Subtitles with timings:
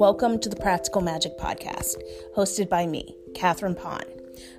[0.00, 1.96] Welcome to the Practical Magic Podcast,
[2.34, 4.06] hosted by me, Catherine Pond.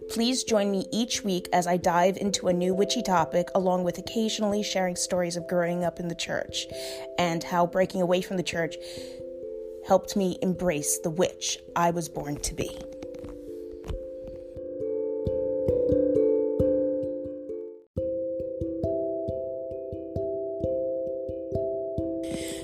[0.07, 3.97] Please join me each week as I dive into a new witchy topic, along with
[3.97, 6.67] occasionally sharing stories of growing up in the church
[7.17, 8.75] and how breaking away from the church
[9.87, 12.77] helped me embrace the witch I was born to be.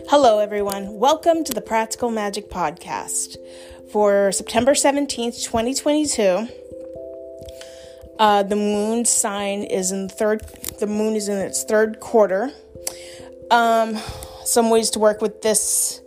[0.10, 1.00] Hello, everyone.
[1.00, 3.36] Welcome to the Practical Magic Podcast
[3.92, 6.48] for September 17th, 2022.
[8.18, 10.44] Uh, the moon sign is in third,
[10.80, 12.52] the moon is in its third quarter.
[13.52, 13.98] Um,
[14.46, 16.00] some ways to work with this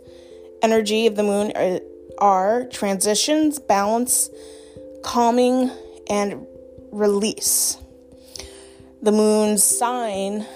[0.63, 1.79] energy of the moon are,
[2.17, 4.31] are transitions, balance,
[5.03, 5.69] calming,
[6.09, 6.47] and
[6.91, 7.77] release.
[9.03, 10.47] The moon's sign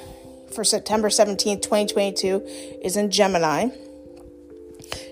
[0.56, 2.42] for September 17th, 2022
[2.82, 3.68] is in Gemini.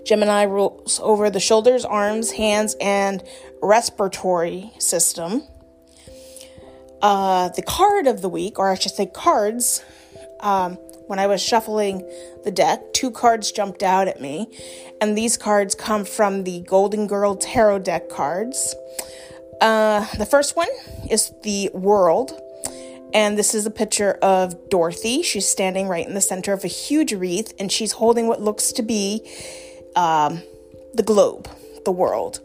[0.05, 3.21] Gemini rules over the shoulders, arms, hands, and
[3.61, 5.43] respiratory system.
[7.01, 9.83] Uh, the card of the week, or I should say cards,
[10.39, 10.75] um,
[11.07, 12.09] when I was shuffling
[12.45, 14.47] the deck, two cards jumped out at me,
[15.01, 18.75] and these cards come from the Golden Girl Tarot deck cards.
[19.59, 20.69] Uh, the first one
[21.09, 22.39] is the World,
[23.13, 25.21] and this is a picture of Dorothy.
[25.21, 28.71] She's standing right in the center of a huge wreath and she's holding what looks
[28.73, 29.29] to be
[29.95, 30.41] um,
[30.93, 31.47] the globe,
[31.85, 32.39] the world.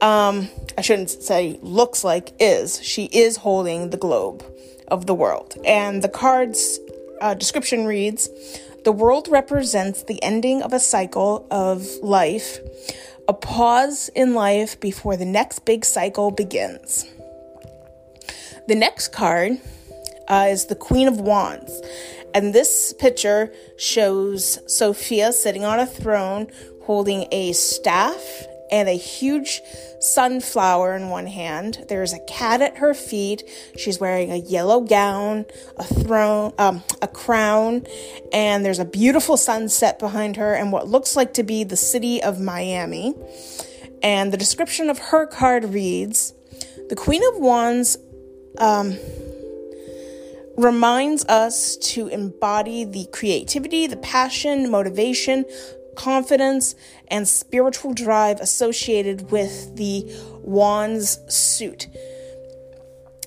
[0.00, 2.82] Um, I shouldn't say looks like, is.
[2.82, 4.44] She is holding the globe
[4.88, 5.56] of the world.
[5.64, 6.78] And the card's
[7.20, 8.28] uh, description reads
[8.84, 12.58] The world represents the ending of a cycle of life,
[13.28, 17.04] a pause in life before the next big cycle begins.
[18.68, 19.60] The next card
[20.30, 21.82] uh, is the Queen of Wands.
[22.32, 26.46] And this picture shows Sophia sitting on a throne
[26.84, 29.60] holding a staff and a huge
[29.98, 31.84] sunflower in one hand.
[31.88, 33.42] There's a cat at her feet.
[33.76, 35.44] She's wearing a yellow gown,
[35.76, 37.84] a throne, um, a crown,
[38.32, 42.22] and there's a beautiful sunset behind her and what looks like to be the city
[42.22, 43.14] of Miami.
[44.02, 46.32] And the description of her card reads
[46.88, 47.98] The Queen of Wands
[48.58, 48.96] um,
[50.60, 55.44] reminds us to embody the creativity, the passion, motivation,
[55.96, 56.74] confidence,
[57.08, 60.04] and spiritual drive associated with the
[60.42, 61.88] Wands suit.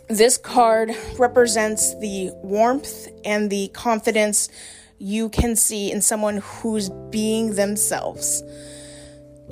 [0.10, 4.50] This card represents the warmth and the confidence
[5.00, 8.44] you can see in someone who's being themselves.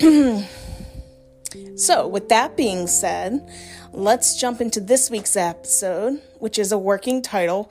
[1.76, 3.46] so, with that being said,
[3.92, 7.64] let's jump into this week's episode, which is a working title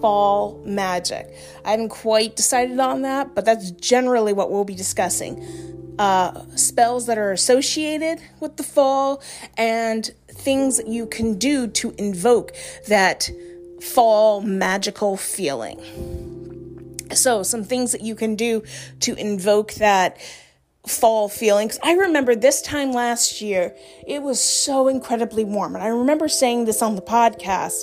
[0.00, 1.28] Fall Magic.
[1.64, 5.94] I haven't quite decided on that, but that's generally what we'll be discussing.
[5.98, 9.22] Uh, spells that are associated with the fall
[9.56, 12.52] and things you can do to invoke
[12.88, 13.30] that
[13.80, 15.80] fall magical feeling.
[17.12, 18.62] So, some things that you can do
[19.00, 20.18] to invoke that
[20.86, 21.78] fall feelings.
[21.82, 23.74] I remember this time last year,
[24.06, 25.74] it was so incredibly warm.
[25.74, 27.82] And I remember saying this on the podcast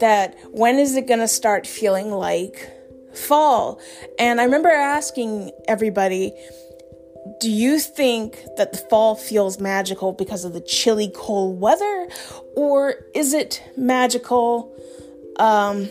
[0.00, 2.70] that when is it going to start feeling like
[3.14, 3.80] fall?
[4.18, 6.32] And I remember asking everybody,
[7.40, 12.08] do you think that the fall feels magical because of the chilly, cold weather?
[12.54, 14.72] Or is it magical
[15.38, 15.90] um,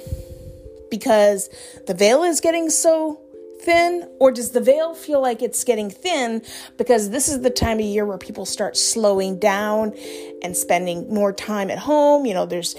[0.90, 1.50] because
[1.88, 3.20] the veil is getting so
[3.66, 6.42] thin, or does the veil feel like it's getting thin
[6.78, 9.94] because this is the time of year where people start slowing down
[10.44, 12.26] and spending more time at home?
[12.26, 12.76] You know, there's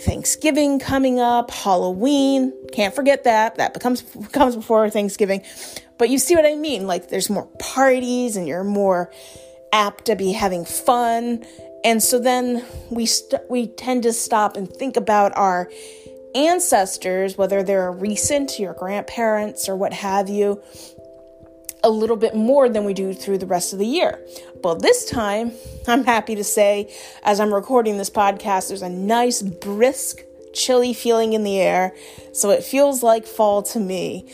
[0.00, 3.56] Thanksgiving coming up, Halloween, can't forget that.
[3.56, 4.02] That becomes
[4.32, 5.42] comes before Thanksgiving.
[5.98, 6.86] But you see what I mean?
[6.86, 9.12] Like there's more parties and you're more
[9.72, 11.44] apt to be having fun.
[11.84, 15.70] And so then we st- we tend to stop and think about our
[16.34, 20.62] ancestors, whether they're recent, your grandparents, or what have you,
[21.82, 24.20] a little bit more than we do through the rest of the year.
[24.62, 25.52] But this time,
[25.88, 26.92] I'm happy to say,
[27.22, 30.22] as I'm recording this podcast, there's a nice, brisk,
[30.52, 31.94] chilly feeling in the air.
[32.32, 34.26] So it feels like fall to me,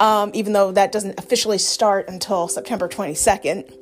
[0.00, 3.72] um, even though that doesn't officially start until September 22nd.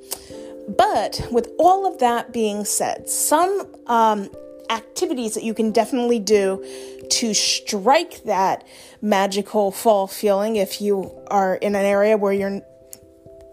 [0.77, 4.29] But with all of that being said, some um,
[4.71, 6.65] activities that you can definitely do
[7.11, 8.65] to strike that
[9.03, 12.63] magical fall feeling if you are in an area where you're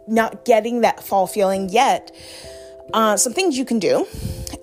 [0.07, 2.15] not getting that fall feeling yet.
[2.93, 4.07] Uh, some things you can do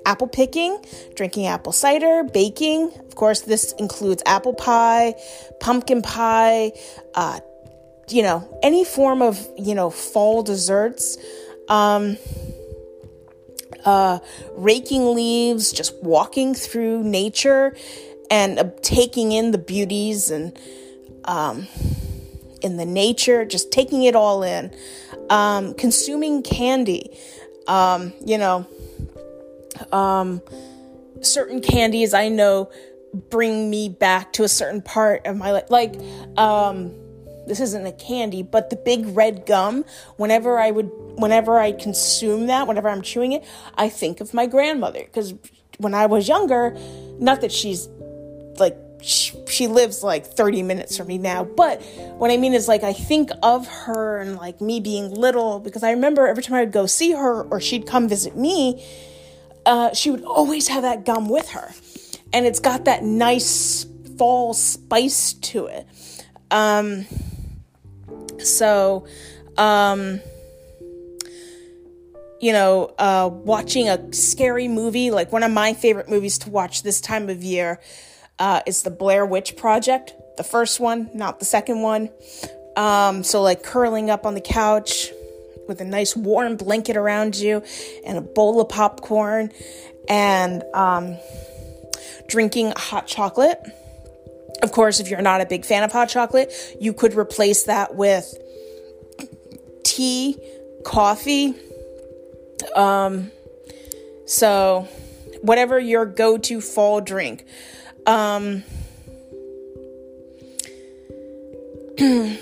[0.06, 0.78] apple picking,
[1.14, 2.92] drinking apple cider, baking.
[3.06, 5.14] Of course, this includes apple pie,
[5.60, 6.72] pumpkin pie,
[7.14, 7.40] uh,
[8.08, 11.16] you know, any form of, you know, fall desserts.
[11.68, 12.18] um,
[13.84, 14.18] uh,
[14.52, 17.76] raking leaves, just walking through nature
[18.30, 20.58] and uh, taking in the beauties and
[21.24, 21.66] um,
[22.62, 24.74] in the nature, just taking it all in.
[25.30, 27.16] Um, consuming candy,
[27.66, 28.66] um, you know,
[29.92, 30.42] um,
[31.20, 32.70] certain candies I know
[33.30, 35.70] bring me back to a certain part of my life.
[35.70, 35.94] Like,
[36.36, 36.92] um,
[37.46, 39.84] this isn't a candy, but the big red gum,
[40.16, 43.44] whenever I would, whenever I consume that, whenever I'm chewing it,
[43.76, 45.00] I think of my grandmother.
[45.04, 45.34] Because
[45.78, 46.76] when I was younger,
[47.18, 47.88] not that she's
[48.58, 51.82] like, she, she lives like 30 minutes from me now, but
[52.16, 55.82] what I mean is like, I think of her and like me being little, because
[55.82, 58.84] I remember every time I would go see her or she'd come visit me,
[59.66, 61.70] uh, she would always have that gum with her.
[62.32, 63.86] And it's got that nice
[64.16, 65.86] fall spice to it.
[66.50, 67.06] Um,
[68.44, 69.06] so,
[69.56, 70.20] um,
[72.40, 76.82] you know, uh, watching a scary movie, like one of my favorite movies to watch
[76.82, 77.80] this time of year,
[78.38, 80.14] uh, is the Blair Witch Project.
[80.36, 82.10] The first one, not the second one.
[82.76, 85.10] Um, so, like curling up on the couch
[85.68, 87.62] with a nice warm blanket around you
[88.04, 89.50] and a bowl of popcorn
[90.08, 91.16] and um,
[92.28, 93.60] drinking hot chocolate.
[94.64, 96.50] Of course, if you're not a big fan of hot chocolate,
[96.80, 98.34] you could replace that with
[99.84, 100.38] tea,
[100.86, 101.52] coffee.
[102.74, 103.30] Um,
[104.24, 104.88] so,
[105.42, 107.44] whatever your go to fall drink.
[108.06, 108.64] Um,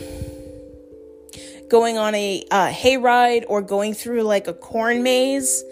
[1.68, 5.64] going on a uh, hayride or going through like a corn maze.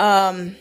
[0.00, 0.56] Um,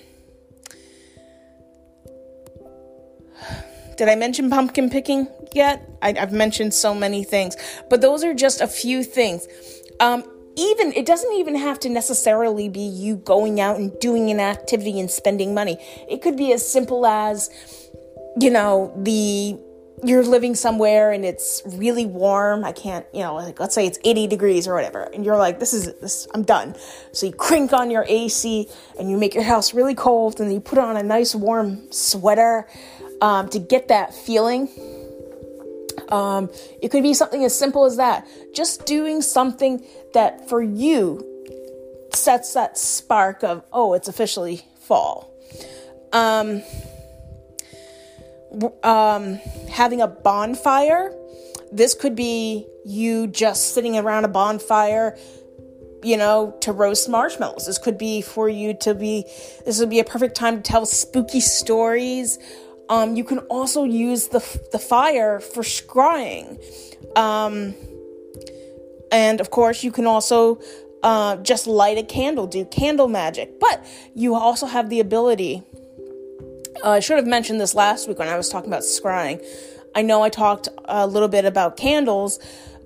[3.97, 5.89] did I mention pumpkin picking yet?
[6.01, 7.55] I, have mentioned so many things,
[7.89, 9.47] but those are just a few things.
[9.99, 10.23] Um,
[10.55, 14.99] even it doesn't even have to necessarily be you going out and doing an activity
[14.99, 15.77] and spending money.
[16.09, 17.49] It could be as simple as,
[18.39, 19.57] you know, the
[20.05, 22.65] you're living somewhere and it's really warm.
[22.65, 25.59] I can't, you know, like let's say it's 80 degrees or whatever, and you're like,
[25.59, 26.75] this is this, I'm done.
[27.13, 28.67] So you crank on your AC
[28.99, 32.67] and you make your house really cold, and you put on a nice warm sweater
[33.21, 34.69] um, to get that feeling.
[36.09, 36.49] Um,
[36.81, 38.27] it could be something as simple as that.
[38.53, 39.83] Just doing something
[40.13, 41.29] that for you
[42.13, 45.33] sets that spark of, oh, it's officially fall.
[46.11, 46.61] Um,
[48.83, 49.35] um,
[49.69, 51.13] having a bonfire.
[51.71, 55.17] This could be you just sitting around a bonfire,
[56.03, 57.65] you know, to roast marshmallows.
[57.65, 59.25] This could be for you to be,
[59.65, 62.37] this would be a perfect time to tell spooky stories.
[62.89, 64.39] Um, you can also use the,
[64.71, 66.59] the fire for scrying.
[67.17, 67.75] Um,
[69.11, 70.59] and of course, you can also
[71.01, 73.59] uh, just light a candle, do candle magic.
[73.59, 75.63] But you also have the ability
[76.83, 79.43] uh, I should have mentioned this last week when I was talking about scrying.
[79.95, 82.39] I know I talked a little bit about candles,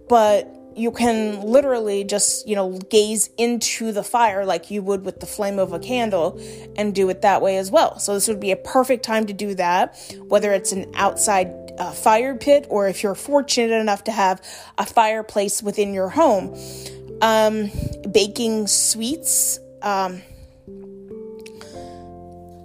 [0.09, 5.19] but you can literally just, you know, gaze into the fire like you would with
[5.19, 6.39] the flame of a candle
[6.75, 7.99] and do it that way as well.
[7.99, 9.97] So, this would be a perfect time to do that,
[10.27, 14.41] whether it's an outside uh, fire pit or if you're fortunate enough to have
[14.77, 16.55] a fireplace within your home.
[17.21, 17.71] Um,
[18.11, 19.59] baking sweets.
[19.81, 20.21] Um,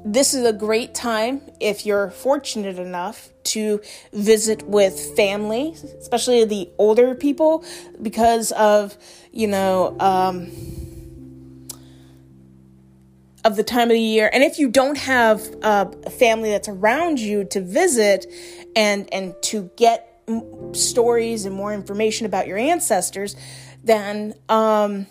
[0.05, 3.81] this is a great time if you're fortunate enough to
[4.13, 7.65] visit with family, especially the older people,
[8.01, 8.97] because of,
[9.33, 10.51] you know, um,
[13.45, 14.31] of the time of the year.
[14.33, 18.27] And if you don't have uh, a family that's around you to visit
[18.77, 20.09] and and to get
[20.73, 23.35] stories and more information about your ancestors,
[23.83, 25.07] then um,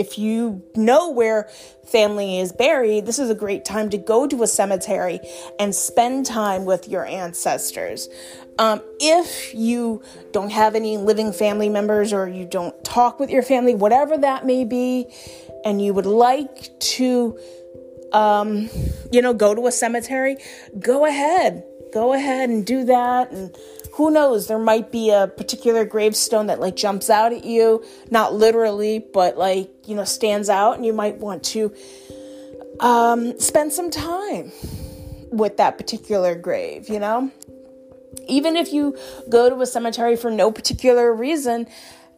[0.00, 1.46] if you know where
[1.86, 5.20] family is buried, this is a great time to go to a cemetery
[5.58, 8.08] and spend time with your ancestors.
[8.58, 10.02] Um, if you
[10.32, 14.46] don't have any living family members or you don't talk with your family, whatever that
[14.46, 15.06] may be,
[15.66, 17.38] and you would like to,
[18.14, 18.70] um,
[19.12, 20.38] you know, go to a cemetery,
[20.78, 21.64] go ahead.
[21.92, 23.54] Go ahead and do that and
[24.00, 24.46] who knows?
[24.46, 27.84] There might be a particular gravestone that like jumps out at you.
[28.10, 31.74] Not literally but like you know stands out and you might want to
[32.80, 34.52] um, spend some time
[35.30, 37.30] with that particular grave you know?
[38.26, 38.96] Even if you
[39.28, 41.66] go to a cemetery for no particular reason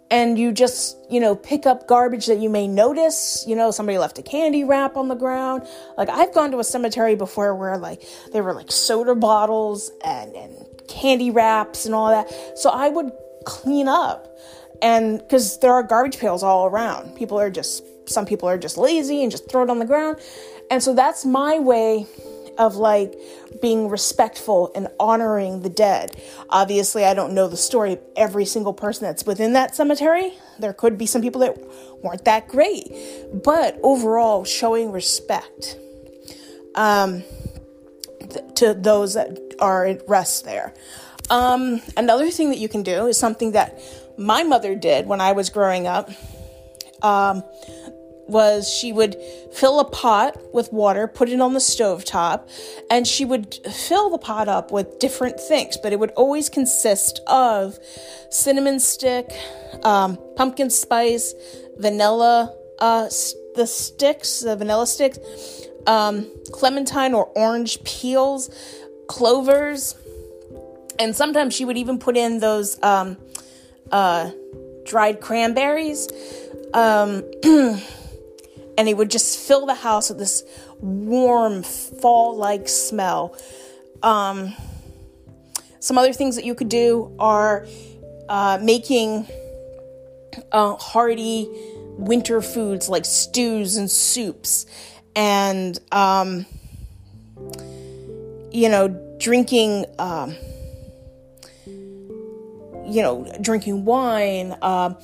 [0.09, 3.99] and you just, you know, pick up garbage that you may notice, you know, somebody
[3.99, 5.67] left a candy wrap on the ground.
[5.99, 10.33] Like I've gone to a cemetery before where like there were like soda bottles and
[10.37, 12.59] and candy wraps and all that.
[12.59, 13.13] So I would
[13.45, 14.29] clean up
[14.81, 18.77] and because there are garbage pails all around people are just some people are just
[18.77, 20.19] lazy and just throw it on the ground.
[20.71, 22.07] And so that's my way
[22.59, 23.15] of like
[23.61, 26.21] being respectful and honoring the dead.
[26.51, 30.35] Obviously, I don't know the story of every single person that's within that cemetery.
[30.59, 31.57] There could be some people that
[32.03, 32.93] weren't that great,
[33.33, 35.79] but overall, showing respect
[36.75, 37.23] um,
[38.57, 40.75] to those that are at rest there.
[41.31, 43.81] Um, another thing that you can do is something that
[44.17, 46.11] my mother did when I was growing up.
[47.03, 47.43] Um,
[48.29, 49.17] was she would
[49.53, 52.49] fill a pot with water, put it on the stove top,
[52.91, 57.21] and she would fill the pot up with different things, but it would always consist
[57.27, 57.79] of
[58.31, 59.31] cinnamon stick,
[59.83, 61.35] um, pumpkin spice,
[61.77, 63.05] vanilla, uh,
[63.55, 65.19] the sticks, the vanilla sticks,
[65.87, 68.51] um, clementine or orange peels,
[69.09, 69.95] clovers,
[70.99, 73.17] and sometimes she would even put in those um,
[73.91, 74.31] uh,
[74.85, 76.09] dried cranberries.
[76.75, 77.25] Um,
[78.79, 80.43] and it would just fill the house with this
[80.81, 83.37] warm fall like smell.
[84.03, 84.55] Um,
[85.81, 87.67] some other things that you could do are
[88.29, 89.27] uh, making
[90.51, 91.49] uh, hearty
[91.99, 94.67] winter foods like stews and soups,
[95.15, 96.47] and um,
[98.51, 98.89] you know,
[99.19, 99.87] drinking.
[99.99, 100.37] Um,
[102.85, 104.95] you know, drinking wine, uh,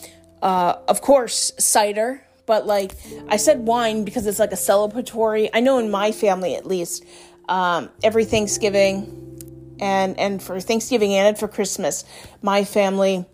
[0.43, 2.93] uh, of course, cider, but like
[3.29, 5.49] I said wine because it's like a celebratory.
[5.55, 7.05] I know in my family at least,
[7.49, 12.05] um, every Thanksgiving and and for Thanksgiving and for Christmas,
[12.43, 13.25] my family,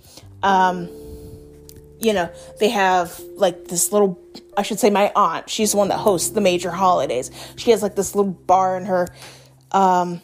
[0.43, 0.88] um,
[2.00, 4.20] you know, they have like this little.
[4.56, 5.50] I should say my aunt.
[5.50, 7.30] She's the one that hosts the major holidays.
[7.56, 9.08] She has like this little bar in her,
[9.72, 10.20] um,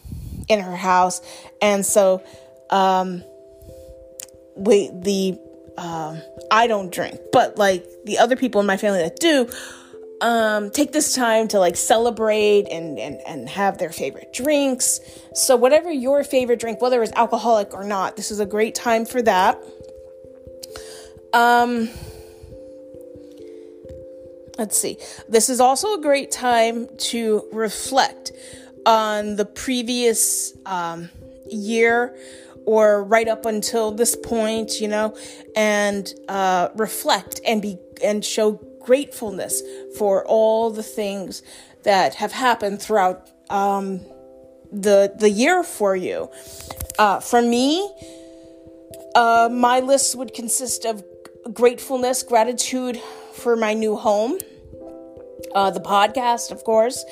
[0.49, 1.21] in her house,
[1.61, 2.23] and so,
[2.71, 3.25] um,
[4.57, 5.39] we the
[5.79, 9.49] um, I don't drink, but like the other people in my family that do,
[10.21, 15.01] um, take this time to like celebrate and, and, and have their favorite drinks.
[15.35, 19.07] So, whatever your favorite drink, whether it's alcoholic or not, this is a great time
[19.07, 19.63] for that.
[21.33, 21.89] Um,
[24.59, 24.99] let's see.
[25.29, 28.33] This is also a great time to reflect
[28.87, 31.11] on the previous um,
[31.51, 32.17] year
[32.67, 35.17] or right up until this point, you know,
[35.57, 39.63] and uh, reflect and be and show gratefulness
[39.97, 41.43] for all the things
[41.83, 44.01] that have happened throughout um,
[44.73, 46.31] the the year for you.
[46.99, 47.91] Uh, for me,
[49.15, 51.03] uh, my list would consist of
[51.53, 53.01] gratefulness, gratitude
[53.33, 54.39] for my new home,
[55.55, 57.05] uh, the podcast, of course.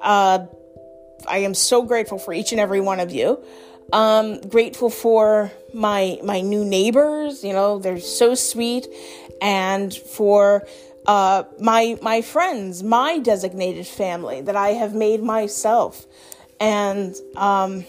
[0.00, 0.46] Uh,
[1.26, 3.42] I am so grateful for each and every one of you.
[3.92, 7.44] Um, grateful for my my new neighbors.
[7.44, 8.88] You know, they're so sweet,
[9.40, 10.66] and for
[11.06, 16.04] uh, my my friends, my designated family that I have made myself,
[16.58, 17.84] and um,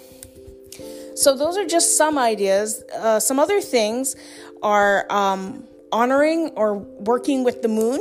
[1.15, 2.83] so those are just some ideas.
[2.95, 4.15] Uh, some other things
[4.61, 7.99] are um, honoring or working with the moon.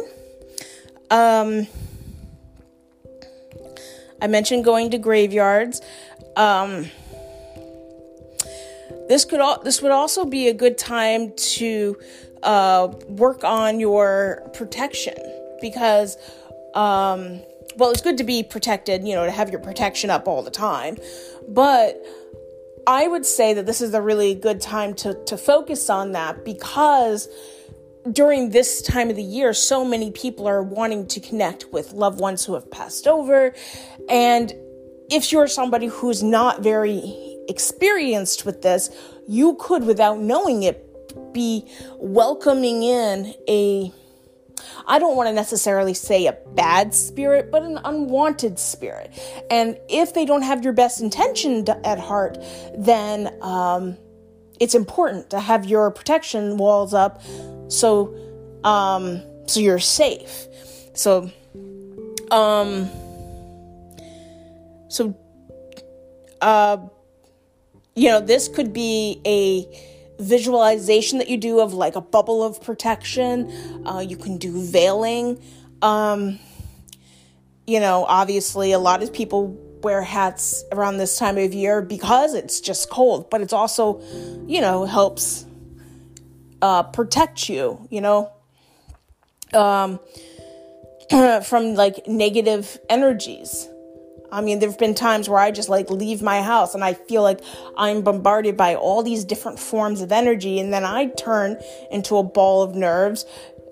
[1.10, 1.66] Um,
[4.20, 5.80] I mentioned going to graveyards.
[6.36, 6.86] Um,
[9.08, 11.96] this could all this would also be a good time to
[12.42, 15.14] uh, work on your protection
[15.60, 16.16] because
[16.74, 17.40] um,
[17.76, 20.50] well it's good to be protected you know to have your protection up all the
[20.50, 20.96] time
[21.48, 22.02] but
[22.86, 26.44] i would say that this is a really good time to to focus on that
[26.44, 27.28] because
[28.12, 32.20] during this time of the year, so many people are wanting to connect with loved
[32.20, 33.54] ones who have passed over.
[34.08, 34.54] And
[35.10, 38.90] if you're somebody who's not very experienced with this,
[39.28, 40.82] you could, without knowing it,
[41.32, 41.66] be
[41.98, 43.92] welcoming in a
[44.86, 49.12] I don't want to necessarily say a bad spirit, but an unwanted spirit.
[49.50, 52.38] And if they don't have your best intention at heart,
[52.76, 53.98] then um,
[54.60, 57.22] it's important to have your protection walls up
[57.68, 58.14] so
[58.64, 60.46] um, so you're safe.
[60.94, 61.30] So
[62.30, 62.90] um,
[64.88, 65.16] so
[66.40, 66.78] uh,
[67.94, 72.62] you know, this could be a visualization that you do of like a bubble of
[72.62, 73.50] protection.
[73.86, 75.42] Uh, you can do veiling.
[75.82, 76.38] Um,
[77.66, 82.34] you know, obviously, a lot of people wear hats around this time of year because
[82.34, 84.00] it's just cold, but it's also,
[84.44, 85.46] you know, helps
[86.60, 88.32] uh, protect you, you know,
[89.54, 90.00] um,
[91.44, 93.68] from like negative energies.
[94.32, 96.94] I mean, there have been times where I just like leave my house and I
[96.94, 97.38] feel like
[97.76, 101.58] I'm bombarded by all these different forms of energy, and then I turn
[101.92, 103.24] into a ball of nerves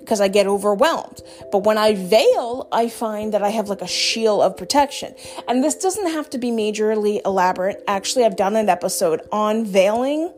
[0.05, 1.23] because I get overwhelmed.
[1.51, 5.15] But when I veil, I find that I have like a shield of protection.
[5.49, 7.83] And this doesn't have to be majorly elaborate.
[7.89, 10.33] Actually, I've done an episode on veiling,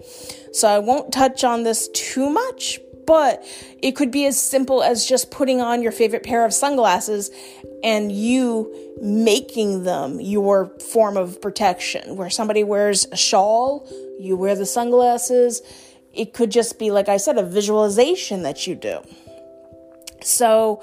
[0.52, 3.44] so I won't touch on this too much, but
[3.82, 7.30] it could be as simple as just putting on your favorite pair of sunglasses
[7.82, 12.16] and you making them your form of protection.
[12.16, 15.61] Where somebody wears a shawl, you wear the sunglasses.
[16.14, 19.00] It could just be, like I said, a visualization that you do.
[20.26, 20.83] So,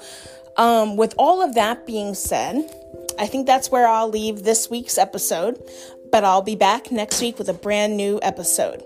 [0.56, 2.70] um, with all of that being said,
[3.18, 5.62] I think that's where I'll leave this week's episode,
[6.10, 8.84] but I'll be back next week with a brand new episode.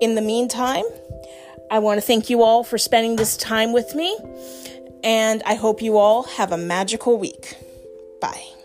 [0.00, 0.84] In the meantime,
[1.70, 4.16] I want to thank you all for spending this time with me,
[5.04, 7.56] and I hope you all have a magical week.
[8.20, 8.61] Bye.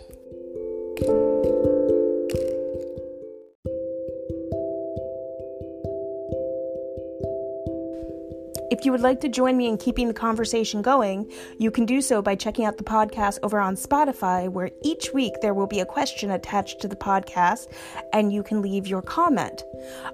[8.78, 12.00] If you would like to join me in keeping the conversation going, you can do
[12.00, 15.80] so by checking out the podcast over on Spotify, where each week there will be
[15.80, 17.72] a question attached to the podcast
[18.14, 19.64] and you can leave your comment.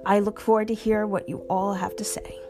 [0.06, 2.43] I look forward to hear what you all have to say.